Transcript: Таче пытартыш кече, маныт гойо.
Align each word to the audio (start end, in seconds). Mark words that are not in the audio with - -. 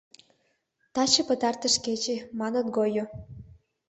Таче 0.93 1.21
пытартыш 1.29 1.75
кече, 1.85 2.15
маныт 2.39 2.67
гойо. 2.75 3.05